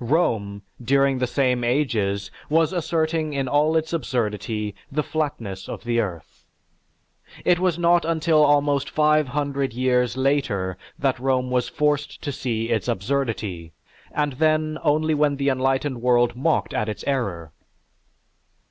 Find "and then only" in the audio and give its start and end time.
14.12-15.14